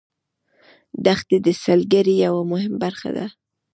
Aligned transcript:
دښتې 1.05 1.37
د 1.45 1.47
سیلګرۍ 1.63 2.15
یوه 2.25 2.43
مهمه 2.51 2.77
برخه 2.83 3.09
ده. 3.17 3.25